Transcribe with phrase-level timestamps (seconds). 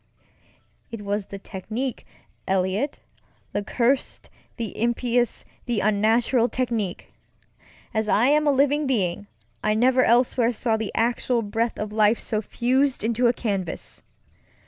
[0.89, 2.07] It was the technique,
[2.47, 7.13] EliotŌĆöthe cursed, the impious, the unnatural technique!
[7.93, 9.27] As I am a living being,
[9.63, 14.01] I never elsewhere saw the actual breath of life so fused into a canvas.